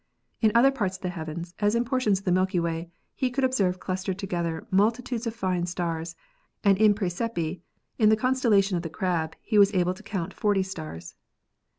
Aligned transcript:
In 0.41 0.51
other 0.55 0.71
parts 0.71 0.97
of 0.97 1.03
the 1.03 1.09
heavens, 1.13 1.53
as 1.59 1.75
in 1.75 1.85
por 1.85 1.99
tions 1.99 2.17
of 2.17 2.25
the 2.25 2.31
Milky 2.31 2.57
W 2.57 2.73
T 2.73 2.79
ay, 2.79 2.89
he 3.13 3.29
could 3.29 3.43
observe 3.43 3.79
clustered 3.79 4.17
together 4.17 4.65
multitudes 4.71 5.27
of 5.27 5.35
fine 5.35 5.67
stars, 5.67 6.15
and 6.63 6.75
in 6.79 6.95
Praesepe, 6.95 7.61
in 7.99 8.09
the 8.09 8.17
constel 8.17 8.49
lation 8.49 8.75
of 8.75 8.81
the 8.81 8.89
Crab, 8.89 9.35
he 9.43 9.59
was 9.59 9.71
able 9.75 9.93
to 9.93 10.01
count 10.01 10.33
40 10.33 10.63
stars. 10.63 11.13